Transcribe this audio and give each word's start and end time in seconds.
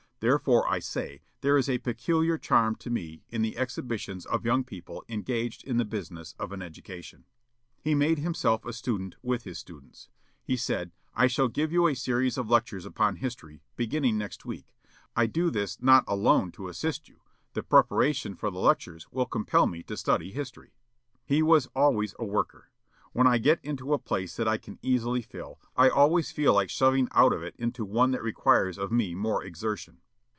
Therefore, 0.23 0.69
I 0.71 0.77
say, 0.77 1.23
there 1.41 1.57
is 1.57 1.67
a 1.67 1.79
peculiar 1.79 2.37
charm 2.37 2.75
to 2.75 2.91
me 2.91 3.23
in 3.31 3.41
the 3.41 3.57
exhibitions 3.57 4.23
of 4.27 4.45
young 4.45 4.63
people 4.63 5.03
engaged 5.09 5.63
in 5.63 5.77
the 5.77 5.83
business 5.83 6.35
of 6.37 6.51
an 6.51 6.61
education." 6.61 7.25
He 7.81 7.95
made 7.95 8.19
himself 8.19 8.63
a 8.63 8.71
student 8.71 9.15
with 9.23 9.45
his 9.45 9.57
students. 9.57 10.09
He 10.43 10.55
said: 10.55 10.91
"I 11.15 11.25
shall 11.25 11.47
give 11.47 11.71
you 11.71 11.87
a 11.87 11.95
series 11.95 12.37
of 12.37 12.51
lectures 12.51 12.85
upon 12.85 13.15
history, 13.15 13.63
beginning 13.75 14.19
next 14.19 14.45
week. 14.45 14.75
I 15.15 15.25
do 15.25 15.49
this 15.49 15.81
not 15.81 16.03
alone 16.07 16.51
to 16.51 16.67
assist 16.67 17.09
you; 17.09 17.21
the 17.53 17.63
preparation 17.63 18.35
for 18.35 18.51
the 18.51 18.59
lectures 18.59 19.07
will 19.11 19.25
compel 19.25 19.65
me 19.65 19.81
to 19.81 19.97
study 19.97 20.31
history." 20.31 20.75
He 21.25 21.41
was 21.41 21.65
always 21.75 22.13
a 22.19 22.25
worker. 22.25 22.69
"When 23.11 23.25
I 23.25 23.39
get 23.39 23.59
into 23.63 23.91
a 23.91 23.97
place 23.97 24.35
that 24.35 24.47
I 24.47 24.57
can 24.57 24.77
easily 24.83 25.23
fill, 25.23 25.59
I 25.75 25.89
always 25.89 26.29
feel 26.31 26.53
like 26.53 26.69
shoving 26.69 27.07
out 27.13 27.33
of 27.33 27.41
it 27.41 27.55
into 27.57 27.83
one 27.83 28.11
that 28.11 28.21
requires 28.21 28.77
of 28.77 28.91
me 28.91 29.15
more 29.15 29.43
exertion." 29.43 29.99